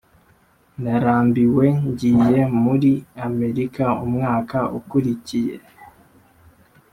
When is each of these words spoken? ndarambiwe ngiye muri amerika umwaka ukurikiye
ndarambiwe 0.79 1.65
ngiye 1.87 2.41
muri 2.63 2.91
amerika 3.27 3.85
umwaka 4.05 4.59
ukurikiye 4.79 5.55